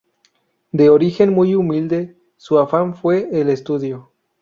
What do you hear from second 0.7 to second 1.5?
De origen